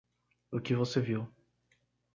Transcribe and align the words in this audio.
O 0.51 0.59
que 0.59 0.73
você 0.75 0.99
viu 0.99 1.29